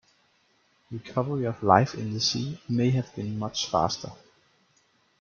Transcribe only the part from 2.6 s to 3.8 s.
may have been much